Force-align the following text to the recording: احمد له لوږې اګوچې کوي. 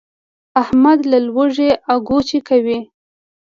احمد 0.61 0.99
له 1.11 1.17
لوږې 1.27 1.69
اګوچې 1.93 2.39
کوي. 2.47 2.79